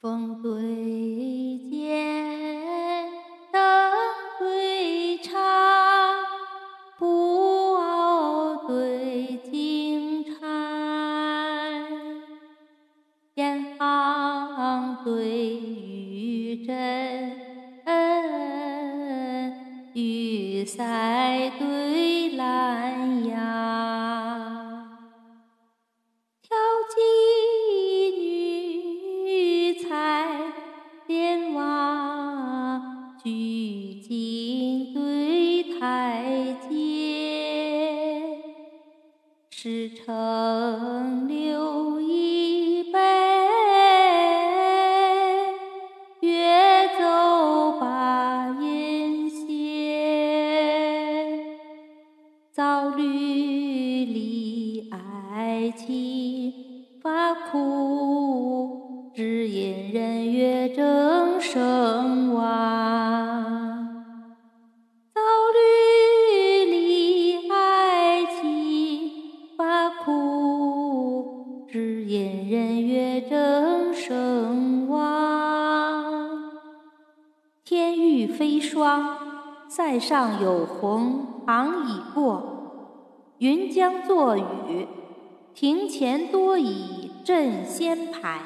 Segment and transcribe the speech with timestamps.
[0.00, 0.60] 风对
[1.70, 3.08] 剑，
[3.50, 3.60] 灯
[4.38, 5.32] 对茶，
[6.98, 10.46] 布袄对金钗，
[13.36, 17.32] 烟行对玉针，
[19.94, 22.25] 玉塞对
[39.58, 42.98] 诗成留一杯，
[46.20, 49.46] 乐奏把音歇，
[52.52, 56.52] 草绿离爱情
[57.02, 62.25] 发苦，只因人月争声
[72.06, 76.52] 隐，人月正声望。
[77.64, 79.18] 天欲飞霜，
[79.68, 82.52] 塞上有鸿行已过。
[83.38, 84.86] 云将作雨，
[85.52, 88.40] 庭前多已阵先排。